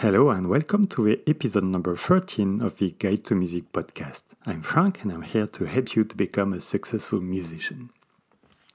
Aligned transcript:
Hello 0.00 0.30
and 0.30 0.48
welcome 0.48 0.86
to 0.86 1.04
the 1.04 1.20
episode 1.26 1.64
number 1.64 1.94
13 1.94 2.62
of 2.62 2.78
the 2.78 2.92
Guide 2.92 3.22
to 3.26 3.34
Music 3.34 3.70
podcast. 3.70 4.22
I'm 4.46 4.62
Frank 4.62 5.02
and 5.02 5.12
I'm 5.12 5.20
here 5.20 5.46
to 5.48 5.64
help 5.66 5.94
you 5.94 6.04
to 6.04 6.16
become 6.16 6.54
a 6.54 6.60
successful 6.62 7.20
musician. 7.20 7.90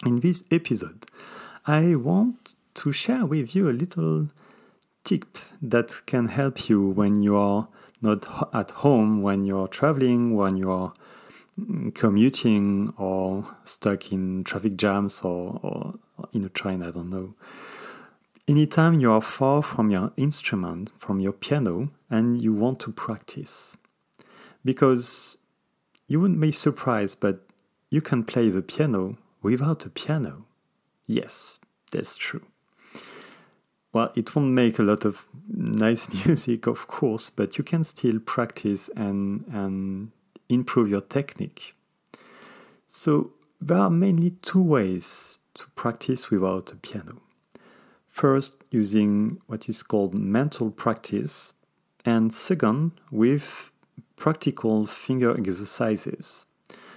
In 0.05 0.19
this 0.19 0.43
episode, 0.51 1.07
I 1.65 1.95
want 1.95 2.53
to 2.75 2.91
share 2.91 3.25
with 3.25 3.55
you 3.55 3.67
a 3.67 3.73
little 3.73 4.27
tip 5.03 5.39
that 5.63 6.05
can 6.05 6.27
help 6.27 6.69
you 6.69 6.89
when 6.89 7.23
you 7.23 7.35
are 7.37 7.69
not 8.03 8.51
at 8.53 8.69
home, 8.69 9.23
when 9.23 9.45
you're 9.45 9.67
traveling, 9.67 10.35
when 10.35 10.57
you're 10.57 10.93
mm, 11.59 11.91
commuting 11.95 12.93
or 12.97 13.47
stuck 13.63 14.11
in 14.11 14.43
traffic 14.43 14.77
jams 14.77 15.21
or, 15.23 15.59
or 15.63 15.95
in 16.33 16.43
a 16.43 16.49
train, 16.49 16.83
I 16.83 16.91
don't 16.91 17.09
know. 17.09 17.33
Anytime 18.47 18.99
you 18.99 19.11
are 19.11 19.21
far 19.21 19.63
from 19.63 19.89
your 19.89 20.11
instrument, 20.17 20.91
from 20.99 21.19
your 21.19 21.31
piano, 21.31 21.89
and 22.11 22.39
you 22.39 22.53
want 22.53 22.79
to 22.81 22.91
practice. 22.91 23.75
Because 24.63 25.37
you 26.07 26.19
wouldn't 26.19 26.39
be 26.39 26.51
surprised, 26.51 27.19
but 27.19 27.47
you 27.89 28.01
can 28.01 28.23
play 28.23 28.49
the 28.49 28.61
piano 28.61 29.17
without 29.41 29.85
a 29.87 29.89
piano. 29.89 30.45
Yes, 31.07 31.57
that's 31.91 32.15
true. 32.15 32.45
Well, 33.91 34.11
it 34.15 34.35
won't 34.35 34.51
make 34.51 34.77
a 34.77 34.83
lot 34.83 35.05
of 35.05 35.27
nice 35.47 36.07
music, 36.25 36.67
of 36.67 36.85
course, 36.85 37.31
but 37.31 37.57
you 37.57 37.63
can 37.63 37.83
still 37.83 38.19
practice 38.19 38.91
and, 38.95 39.45
and 39.51 40.11
improve 40.49 40.87
your 40.87 41.01
technique. 41.01 41.73
So, 42.89 43.31
there 43.59 43.77
are 43.77 43.89
mainly 43.89 44.31
two 44.43 44.61
ways 44.61 45.39
to 45.55 45.67
practice 45.71 46.29
without 46.29 46.71
a 46.71 46.75
piano. 46.75 47.21
First, 48.15 48.53
using 48.71 49.41
what 49.47 49.67
is 49.67 49.83
called 49.83 50.13
mental 50.13 50.71
practice, 50.71 51.51
and 52.05 52.33
second, 52.33 52.93
with 53.11 53.71
practical 54.15 54.85
finger 54.85 55.37
exercises. 55.37 56.45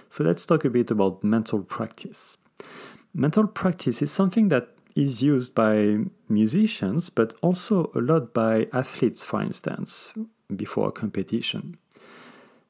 So, 0.09 0.23
let's 0.23 0.45
talk 0.45 0.63
a 0.63 0.69
bit 0.69 0.91
about 0.91 1.21
mental 1.21 1.61
practice. 1.61 2.37
Mental 3.13 3.47
practice 3.47 4.01
is 4.01 4.13
something 4.13 4.47
that 4.47 4.69
is 4.95 5.21
used 5.21 5.53
by 5.53 5.97
musicians, 6.29 7.09
but 7.09 7.33
also 7.41 7.91
a 7.93 7.99
lot 7.99 8.33
by 8.33 8.69
athletes, 8.71 9.21
for 9.21 9.41
instance, 9.41 10.13
before 10.55 10.87
a 10.87 10.93
competition. 10.93 11.77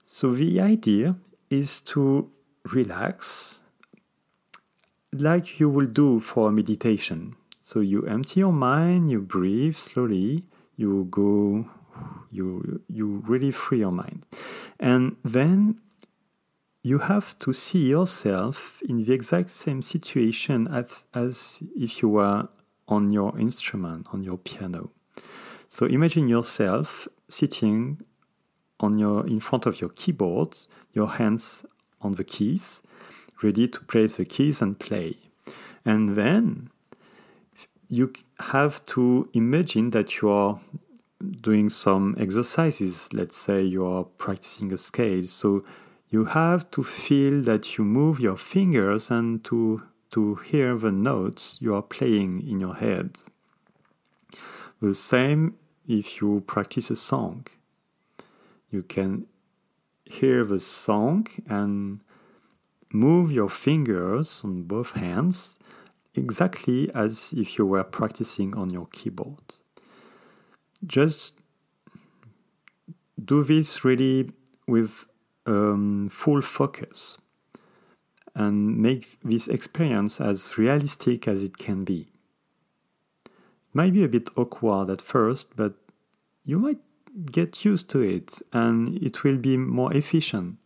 So, 0.08 0.34
the 0.34 0.60
idea 0.60 1.18
is 1.52 1.82
to 1.82 2.32
relax 2.74 3.60
like 5.14 5.60
you 5.60 5.70
will 5.70 5.86
do 5.86 6.20
for 6.20 6.52
meditation. 6.52 7.36
So 7.62 7.80
you 7.82 8.06
empty 8.06 8.40
your 8.40 8.54
mind, 8.54 9.12
you 9.12 9.22
breathe 9.22 9.76
slowly, 9.76 10.44
you 10.76 11.08
go, 11.12 11.70
you 12.32 12.82
you 12.88 13.24
really 13.28 13.52
free 13.52 13.80
your 13.80 13.92
mind, 13.92 14.26
and 14.80 15.16
then 15.24 15.80
you 16.84 17.00
have 17.00 17.38
to 17.40 17.52
see 17.52 17.90
yourself 17.90 18.82
in 18.88 19.04
the 19.04 19.14
exact 19.14 19.50
same 19.50 19.82
situation 19.82 20.68
as, 20.70 21.04
as 21.14 21.60
if 21.76 22.02
you 22.02 22.10
were 22.10 22.48
on 22.88 23.12
your 23.12 23.38
instrument, 23.38 24.08
on 24.14 24.24
your 24.24 24.38
piano. 24.38 24.90
So 25.68 25.86
imagine 25.86 26.28
yourself 26.28 27.08
sitting 27.28 28.02
on 28.80 28.98
your 28.98 29.28
in 29.28 29.40
front 29.40 29.66
of 29.66 29.82
your 29.82 29.90
keyboard, 29.90 30.58
your 30.94 31.08
hands 31.08 31.66
on 32.02 32.16
the 32.16 32.24
keys, 32.24 32.82
ready 33.44 33.68
to 33.68 33.80
press 33.82 34.16
the 34.16 34.26
keys 34.26 34.62
and 34.62 34.80
play. 34.80 35.18
And 35.86 36.16
then 36.16 36.70
you 37.90 38.14
have 38.40 38.86
to 38.86 39.28
imagine 39.34 39.90
that 39.90 40.22
you 40.22 40.30
are 40.30 40.60
doing 41.42 41.70
some 41.70 42.16
exercises. 42.20 43.10
Let's 43.12 43.36
say 43.36 43.64
you 43.64 43.86
are 43.86 44.04
practicing 44.04 44.72
a 44.72 44.78
scale. 44.78 45.28
So 45.28 45.66
you 46.10 46.26
have 46.26 46.70
to 46.72 46.84
feel 46.84 47.42
that 47.42 47.78
you 47.78 47.84
move 47.84 48.20
your 48.20 48.38
fingers 48.38 49.10
and 49.10 49.44
to, 49.46 49.84
to 50.12 50.36
hear 50.36 50.78
the 50.78 50.92
notes 50.92 51.58
you 51.60 51.74
are 51.74 51.82
playing 51.82 52.48
in 52.48 52.60
your 52.60 52.76
head. 52.76 53.18
The 54.82 54.94
same 54.94 55.56
if 55.88 56.22
you 56.22 56.44
practice 56.46 56.92
a 56.92 56.96
song. 56.96 57.48
You 58.70 58.84
can 58.84 59.26
hear 60.06 60.46
the 60.46 60.60
song 60.60 61.26
and 61.48 62.02
move 62.94 63.32
your 63.32 63.50
fingers 63.50 64.42
on 64.44 64.64
both 64.64 64.92
hands 64.92 65.58
exactly 66.16 66.90
as 66.94 67.34
if 67.36 67.58
you 67.58 67.66
were 67.66 67.84
practicing 67.84 68.56
on 68.56 68.70
your 68.70 68.88
keyboard. 68.88 69.56
Just 70.86 71.40
do 73.24 73.44
this 73.44 73.84
really 73.84 74.32
with 74.68 75.06
um, 75.46 76.10
full 76.10 76.42
focus 76.42 77.18
and 78.36 78.78
make 78.78 79.20
this 79.24 79.48
experience 79.48 80.22
as 80.22 80.58
realistic 80.58 81.28
as 81.28 81.44
it 81.44 81.58
can 81.58 81.84
be. 81.84 82.08
It 83.26 83.32
might 83.74 83.94
be 83.94 84.04
a 84.04 84.08
bit 84.08 84.30
awkward 84.36 84.90
at 84.90 85.02
first, 85.02 85.56
but 85.56 85.74
you 86.44 86.60
might 86.60 86.80
get 87.32 87.66
used 87.66 87.90
to 87.90 88.00
it 88.02 88.40
and 88.54 88.98
it 89.04 89.24
will 89.24 89.38
be 89.38 89.58
more 89.58 89.94
efficient. 89.94 90.58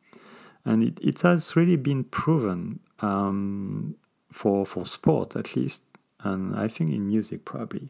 And 0.66 0.84
it, 0.84 1.00
it 1.02 1.22
has 1.22 1.56
really 1.56 1.76
been 1.76 2.04
proven 2.06 2.80
um, 3.00 3.96
for 4.34 4.66
for 4.66 4.86
sport 4.86 5.36
at 5.36 5.56
least, 5.56 5.84
and 6.20 6.56
I 6.56 6.68
think 6.68 6.92
in 6.92 7.08
music 7.08 7.46
probably, 7.46 7.90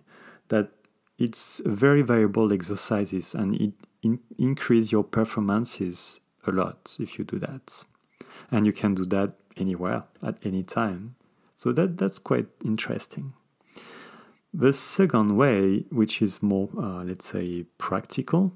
that 0.49 0.69
it's 1.17 1.61
very 1.65 2.01
valuable 2.01 2.51
exercises 2.51 3.33
and 3.33 3.55
it 3.55 3.73
in, 4.01 4.19
increase 4.37 4.91
your 4.91 5.03
performances 5.03 6.19
a 6.45 6.51
lot 6.51 6.97
if 6.99 7.17
you 7.17 7.23
do 7.23 7.39
that, 7.39 7.85
and 8.51 8.65
you 8.65 8.73
can 8.73 8.93
do 8.95 9.05
that 9.05 9.33
anywhere 9.57 10.03
at 10.21 10.35
any 10.43 10.63
time. 10.63 11.15
So 11.55 11.71
that 11.71 11.97
that's 11.97 12.19
quite 12.19 12.47
interesting. 12.65 13.33
The 14.53 14.73
second 14.73 15.35
way, 15.35 15.85
which 15.89 16.21
is 16.21 16.43
more, 16.43 16.69
uh, 16.77 17.03
let's 17.03 17.25
say, 17.25 17.65
practical, 17.79 18.53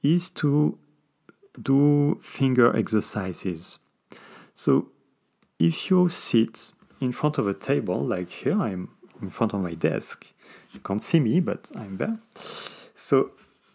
is 0.00 0.30
to 0.30 0.78
do 1.60 2.18
finger 2.20 2.76
exercises. 2.76 3.80
So 4.54 4.90
if 5.58 5.90
you 5.90 6.08
sit 6.08 6.73
in 7.04 7.12
front 7.12 7.38
of 7.38 7.46
a 7.46 7.54
table, 7.54 8.00
like 8.00 8.30
here, 8.30 8.60
I'm 8.60 8.88
in 9.20 9.30
front 9.30 9.54
of 9.54 9.60
my 9.60 9.74
desk. 9.74 10.26
You 10.72 10.80
can't 10.80 11.02
see 11.02 11.20
me, 11.20 11.40
but 11.40 11.70
I'm 11.76 11.96
there. 11.96 12.18
So 12.94 13.30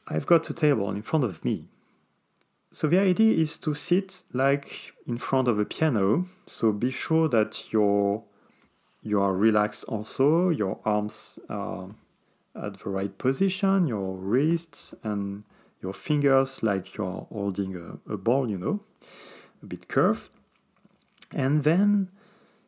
I've 0.07 0.25
got 0.25 0.49
a 0.49 0.53
table 0.53 0.89
in 0.91 1.01
front 1.01 1.23
of 1.23 1.43
me. 1.45 1.65
So 2.71 2.87
the 2.87 2.99
idea 2.99 3.33
is 3.33 3.57
to 3.59 3.73
sit 3.73 4.23
like 4.33 4.93
in 5.07 5.17
front 5.17 5.47
of 5.47 5.59
a 5.59 5.65
piano. 5.65 6.25
So 6.45 6.71
be 6.71 6.91
sure 6.91 7.27
that 7.29 7.71
you're, 7.71 8.23
you 9.01 9.21
are 9.21 9.33
relaxed 9.33 9.85
also, 9.85 10.49
your 10.49 10.79
arms 10.85 11.39
are 11.49 11.89
at 12.55 12.79
the 12.79 12.89
right 12.89 13.17
position, 13.17 13.87
your 13.87 14.15
wrists 14.17 14.93
and 15.03 15.43
your 15.81 15.93
fingers 15.93 16.61
like 16.61 16.97
you're 16.97 17.25
holding 17.31 17.75
a, 17.75 18.13
a 18.13 18.17
ball, 18.17 18.49
you 18.49 18.57
know, 18.57 18.81
a 19.63 19.65
bit 19.65 19.87
curved. 19.87 20.29
And 21.31 21.63
then 21.63 22.09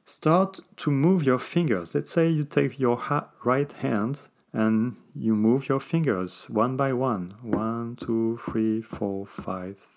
start 0.06 0.60
to 0.78 0.92
move 0.92 1.24
your 1.24 1.40
fingers. 1.40 1.96
Let's 1.96 2.12
say 2.12 2.30
you 2.30 2.44
take 2.44 2.80
your 2.80 2.98
ha- 2.98 3.30
right 3.44 3.72
hand 3.72 4.22
and 4.54 4.98
you 5.16 5.36
move 5.36 5.70
your 5.70 5.80
fingers 5.80 6.46
one 6.50 6.76
by 6.76 6.94
one 6.94 7.36
one, 7.42 7.96
two, 7.96 8.40
three, 8.46 8.82
four, 8.82 9.26
five, 9.26 9.88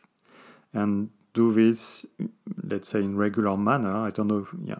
and 0.73 1.11
do 1.33 1.53
this, 1.53 2.07
let's 2.63 2.89
say, 2.89 3.01
in 3.01 3.17
regular 3.17 3.57
manner. 3.57 3.97
I 3.97 4.11
don't 4.11 4.29
know, 4.29 4.39
if, 4.39 4.49
yeah. 4.65 4.79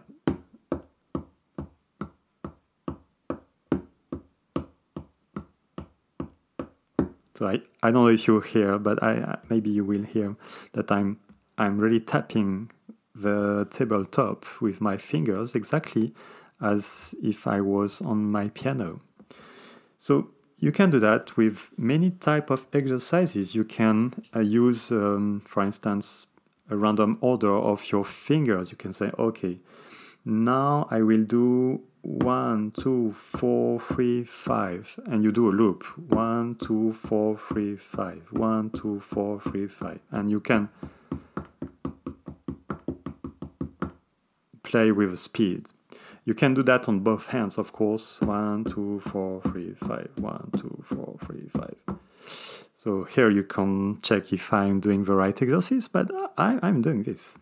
So 7.35 7.49
I, 7.49 7.59
I 7.83 7.91
don't 7.91 8.05
know 8.05 8.07
if 8.07 8.27
you 8.27 8.39
hear, 8.39 8.79
but 8.79 9.03
I 9.03 9.37
maybe 9.49 9.69
you 9.69 9.83
will 9.83 10.03
hear 10.03 10.37
that 10.71 10.89
I'm 10.89 11.19
I'm 11.57 11.77
really 11.77 11.99
tapping 11.99 12.71
the 13.15 13.67
tabletop 13.71 14.45
with 14.61 14.81
my 14.81 14.97
fingers 14.97 15.55
exactly 15.55 16.13
as 16.61 17.15
if 17.23 17.47
I 17.47 17.61
was 17.61 18.01
on 18.01 18.31
my 18.31 18.49
piano. 18.49 19.01
So 19.97 20.29
you 20.57 20.71
can 20.71 20.89
do 20.89 20.99
that 20.99 21.35
with 21.37 21.71
many 21.77 22.11
type 22.11 22.49
of 22.49 22.67
exercises. 22.73 23.55
You 23.55 23.63
can 23.63 24.13
uh, 24.35 24.39
use, 24.39 24.91
um, 24.91 25.41
for 25.45 25.63
instance, 25.63 26.27
a 26.69 26.75
random 26.75 27.17
order 27.21 27.53
of 27.53 27.91
your 27.91 28.03
fingers. 28.03 28.71
You 28.71 28.77
can 28.77 28.93
say, 28.93 29.11
okay, 29.17 29.59
now 30.23 30.87
I 30.89 31.01
will 31.01 31.23
do 31.23 31.81
one, 32.01 32.71
two, 32.71 33.13
four, 33.13 33.79
three, 33.79 34.23
five, 34.23 34.99
and 35.05 35.23
you 35.23 35.31
do 35.31 35.49
a 35.49 35.51
loop. 35.51 35.83
One, 36.09 36.55
two, 36.55 36.93
four, 36.93 37.37
three, 37.37 37.75
five. 37.75 38.21
One, 38.31 38.69
two, 38.69 38.99
four, 38.99 39.39
three, 39.41 39.67
five, 39.67 39.99
and 40.11 40.29
you 40.29 40.39
can 40.39 40.69
play 44.75 44.91
with 44.91 45.17
speed. 45.17 45.67
You 46.25 46.33
can 46.33 46.53
do 46.53 46.61
that 46.63 46.89
on 46.89 46.99
both 46.99 47.27
hands, 47.27 47.57
of 47.57 47.71
course. 47.71 48.19
One, 48.19 48.65
two, 48.65 48.99
four, 49.07 49.41
three, 49.43 49.73
five. 49.73 50.09
One, 50.17 50.49
two, 50.57 50.83
four, 50.83 51.17
three, 51.25 51.47
five. 51.47 51.77
So 52.75 53.05
here 53.05 53.29
you 53.29 53.43
can 53.43 54.01
check 54.01 54.33
if 54.33 54.51
I'm 54.51 54.81
doing 54.81 55.05
the 55.05 55.13
right 55.13 55.41
exercise, 55.41 55.87
but 55.87 56.11
I, 56.37 56.59
I'm 56.61 56.81
doing 56.81 57.03
this. 57.03 57.35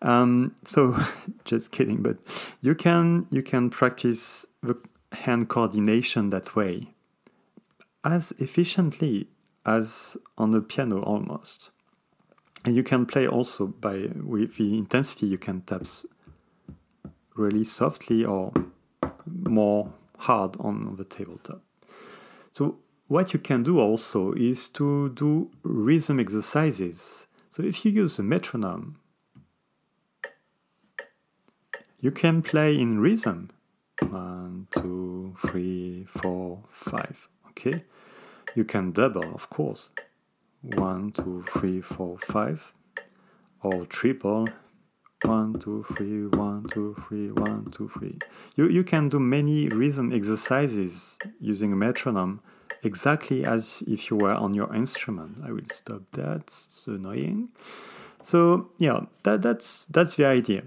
Um, 0.00 0.54
so 0.64 0.98
just 1.44 1.72
kidding, 1.72 2.02
but 2.02 2.16
you 2.62 2.74
can 2.74 3.26
you 3.30 3.42
can 3.42 3.68
practice 3.68 4.46
the 4.62 4.76
hand 5.12 5.50
coordination 5.50 6.30
that 6.30 6.56
way 6.56 6.94
as 8.02 8.32
efficiently 8.38 9.28
as 9.66 10.16
on 10.38 10.52
the 10.52 10.62
piano 10.62 11.02
almost. 11.02 11.70
And 12.64 12.74
you 12.74 12.82
can 12.82 13.04
play 13.04 13.26
also 13.26 13.66
by 13.66 14.08
with 14.14 14.56
the 14.56 14.78
intensity 14.78 15.26
you 15.26 15.38
can 15.38 15.60
tap 15.62 15.82
really 17.42 17.64
softly 17.64 18.24
or 18.24 18.52
more 19.26 19.92
hard 20.18 20.56
on 20.60 20.96
the 20.96 21.04
tabletop. 21.04 21.62
So 22.52 22.78
what 23.08 23.32
you 23.32 23.38
can 23.38 23.62
do 23.62 23.78
also 23.78 24.32
is 24.32 24.68
to 24.70 25.10
do 25.10 25.50
rhythm 25.62 26.20
exercises. 26.20 27.26
So 27.50 27.62
if 27.62 27.84
you 27.84 27.90
use 27.90 28.18
a 28.18 28.22
metronome, 28.22 28.96
you 32.00 32.10
can 32.10 32.42
play 32.42 32.78
in 32.78 33.00
rhythm. 33.00 33.50
One, 34.00 34.66
two, 34.70 35.36
three, 35.46 36.04
four, 36.04 36.64
five. 36.70 37.28
Okay. 37.50 37.84
You 38.54 38.64
can 38.64 38.92
double, 38.92 39.34
of 39.34 39.48
course. 39.48 39.90
One, 40.62 41.12
two, 41.12 41.44
three, 41.48 41.80
four, 41.80 42.18
five. 42.18 42.72
Or 43.62 43.86
triple. 43.86 44.48
One, 45.24 45.54
two, 45.58 45.84
three, 45.94 46.26
one, 46.26 46.64
two, 46.68 46.96
three, 47.06 47.30
one, 47.30 47.70
two, 47.70 47.88
three. 47.96 48.18
You, 48.56 48.68
you 48.68 48.82
can 48.82 49.08
do 49.08 49.20
many 49.20 49.68
rhythm 49.68 50.12
exercises 50.12 51.16
using 51.40 51.72
a 51.72 51.76
metronome 51.76 52.40
exactly 52.82 53.44
as 53.44 53.84
if 53.86 54.10
you 54.10 54.16
were 54.16 54.34
on 54.34 54.54
your 54.54 54.74
instrument. 54.74 55.38
I 55.44 55.52
will 55.52 55.66
stop 55.72 56.02
that. 56.12 56.42
It's 56.42 56.84
annoying. 56.86 57.50
So 58.22 58.70
yeah, 58.78 59.00
that, 59.22 59.42
that's 59.42 59.86
that's 59.90 60.16
the 60.16 60.26
idea. 60.26 60.62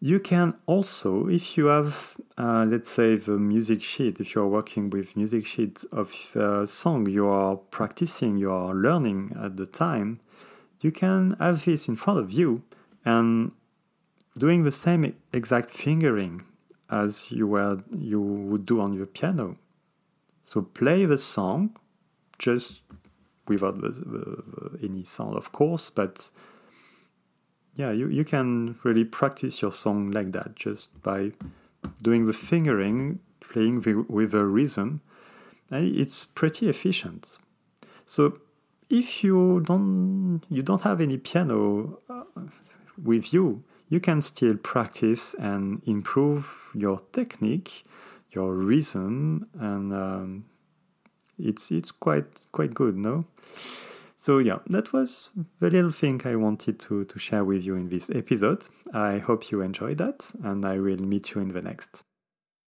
You 0.00 0.20
can 0.20 0.54
also, 0.66 1.26
if 1.28 1.56
you 1.56 1.66
have, 1.66 2.16
uh, 2.36 2.66
let's 2.68 2.90
say, 2.90 3.16
the 3.16 3.38
music 3.38 3.82
sheet, 3.82 4.20
if 4.20 4.34
you 4.34 4.42
are 4.42 4.48
working 4.48 4.90
with 4.90 5.16
music 5.16 5.46
sheet 5.46 5.84
of 5.90 6.14
a 6.34 6.66
song 6.66 7.06
you 7.08 7.26
are 7.26 7.56
practicing, 7.56 8.36
you 8.36 8.50
are 8.50 8.74
learning 8.74 9.34
at 9.42 9.56
the 9.56 9.64
time, 9.64 10.20
you 10.82 10.92
can 10.92 11.34
have 11.40 11.64
this 11.64 11.88
in 11.88 11.96
front 11.96 12.20
of 12.20 12.30
you 12.30 12.62
and 13.06 13.52
doing 14.38 14.64
the 14.64 14.72
same 14.72 15.14
exact 15.32 15.70
fingering 15.70 16.44
as 16.90 17.30
you 17.30 17.46
were 17.46 17.82
you 17.98 18.20
would 18.20 18.66
do 18.66 18.80
on 18.80 18.92
your 18.92 19.06
piano. 19.06 19.56
So 20.42 20.62
play 20.62 21.04
the 21.04 21.18
song, 21.18 21.76
just 22.38 22.82
without 23.48 23.80
the, 23.80 23.88
the, 23.88 24.42
the, 24.78 24.78
any 24.82 25.02
sound, 25.02 25.36
of 25.36 25.50
course, 25.52 25.90
but 25.90 26.30
yeah, 27.74 27.90
you, 27.90 28.08
you 28.08 28.24
can 28.24 28.78
really 28.84 29.04
practice 29.04 29.60
your 29.60 29.72
song 29.72 30.10
like 30.10 30.32
that 30.32 30.54
just 30.54 31.02
by 31.02 31.32
doing 32.02 32.26
the 32.26 32.32
fingering, 32.32 33.20
playing 33.40 33.80
the, 33.80 34.04
with 34.08 34.34
a 34.34 34.44
rhythm. 34.44 35.00
It's 35.70 36.24
pretty 36.24 36.68
efficient. 36.68 37.38
So 38.06 38.38
if 38.88 39.24
you 39.24 39.62
don't 39.66 40.40
you 40.48 40.62
don't 40.62 40.82
have 40.82 41.00
any 41.00 41.18
piano 41.18 41.98
uh, 42.08 42.22
with 43.02 43.32
you, 43.32 43.64
you 43.88 44.00
can 44.00 44.20
still 44.20 44.56
practice 44.56 45.34
and 45.38 45.82
improve 45.86 46.70
your 46.74 47.00
technique, 47.12 47.84
your 48.30 48.54
rhythm, 48.54 49.46
and 49.58 49.92
um, 49.92 50.44
it's 51.38 51.70
it's 51.70 51.92
quite 51.92 52.46
quite 52.52 52.74
good, 52.74 52.96
no? 52.96 53.24
So 54.16 54.38
yeah, 54.38 54.58
that 54.68 54.92
was 54.92 55.30
the 55.60 55.70
little 55.70 55.90
thing 55.90 56.22
I 56.24 56.36
wanted 56.36 56.80
to, 56.80 57.04
to 57.04 57.18
share 57.18 57.44
with 57.44 57.64
you 57.64 57.76
in 57.76 57.90
this 57.90 58.10
episode. 58.10 58.64
I 58.92 59.18
hope 59.18 59.50
you 59.50 59.60
enjoyed 59.60 59.98
that, 59.98 60.32
and 60.42 60.64
I 60.64 60.78
will 60.78 61.02
meet 61.02 61.34
you 61.34 61.42
in 61.42 61.48
the 61.48 61.62
next. 61.62 62.02